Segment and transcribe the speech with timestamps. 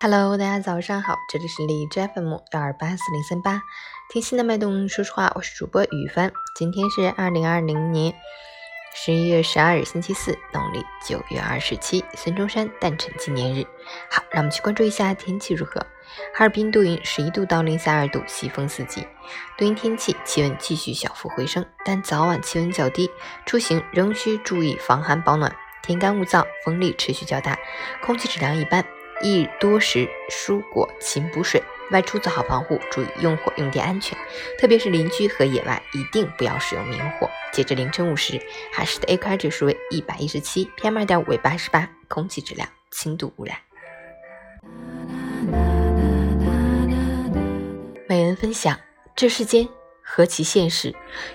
[0.00, 3.62] Hello，大家早上好，这里是荔枝 FM 幺二八四零三八，
[4.10, 6.30] 听心的脉动，说实话，我是主播雨帆。
[6.58, 8.14] 今天是二零二零年
[8.94, 13.64] 十一月十二日，星期四，农历九月二十七，孙中山诞辰纪念日。
[14.10, 15.80] 好，让我们去关注一下天气如何。
[16.34, 19.06] 哈尔滨多云，十一度到零下二度，西风四级。
[19.56, 23.10] 多云天气，气温继续小幅回升，但早晚气温较低，
[23.46, 25.54] 出行仍需注意防寒保暖。
[25.82, 27.58] 天干物燥，风力持续较大，
[28.02, 28.84] 空气质量一般。
[29.22, 31.62] 宜多食蔬果，勤补水。
[31.90, 34.16] 外出做好防护，注意用火用电安全，
[34.58, 37.28] 特别是邻居和野外一定不要使用明火。
[37.52, 38.40] 截至凌晨五时，
[38.72, 43.56] 哈市的 AQI 指数为一百一十七，PM 二点五为八十八，空气质量轻度污染。
[48.08, 48.80] 每人分享：
[49.14, 49.68] 这世间
[50.02, 50.92] 何其现实，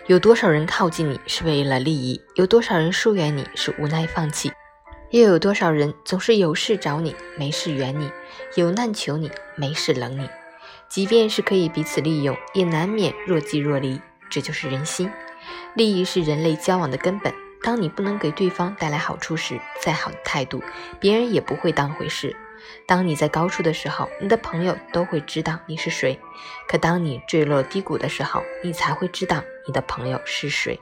[0.07, 4.51] 有多少人靠近你是为了利益，有多少人疏远你是无奈放弃。
[5.11, 8.11] 又有多少人总是有事找你，没事远你；
[8.55, 10.29] 有难求你，没事冷你。
[10.87, 13.99] 即便是可以彼此利用，也难免若即若离。
[14.29, 15.11] 这就是人心。
[15.73, 17.33] 利益是人类交往的根本。
[17.63, 20.61] 当你不能给对方带来好处时，再好的态度，
[20.99, 22.35] 别人也不会当回事。
[22.85, 26.19] 当你在高处的时候，你的朋友都会知道你是谁；
[26.67, 30.79] 可当你坠落低谷的时候，你才会知道你的朋友是谁。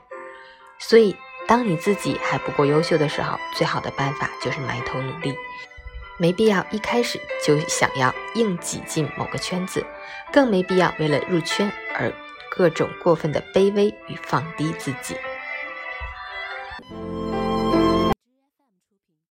[0.78, 1.16] 所以。
[1.48, 5.34] 当你自己还不够优秀的时候，最好的办法就是埋头努力，
[6.18, 9.84] 没必要一开始就想要硬挤进某个圈子，
[10.30, 12.12] 更没必要为了入圈而
[12.50, 15.16] 各种过分的卑微与放低自己。